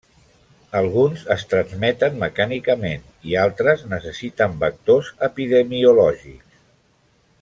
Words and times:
Alguns 0.77 1.25
es 1.35 1.43
transmeten 1.51 2.17
mecànicament 2.23 3.05
i 3.33 3.37
altres 3.43 3.85
necessiten 3.93 4.57
vectors 4.65 5.13
epidemiològics. 5.29 6.63